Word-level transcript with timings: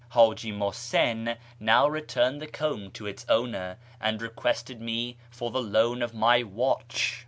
Haji 0.13 0.51
Muhsin 0.51 1.37
now 1.59 1.87
returned 1.87 2.41
the 2.41 2.47
comb 2.47 2.89
to 2.93 3.05
its 3.05 3.23
owner, 3.29 3.77
and 3.99 4.19
requested 4.19 4.81
me 4.81 5.17
for 5.29 5.51
the 5.51 5.61
loan 5.61 6.01
of 6.01 6.11
my 6.11 6.41
watch. 6.41 7.19